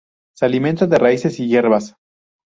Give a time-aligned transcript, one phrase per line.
[0.35, 1.95] Se alimenta de raíces y hierbas.